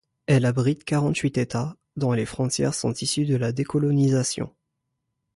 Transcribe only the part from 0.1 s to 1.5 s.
Elle abrite quarante-huit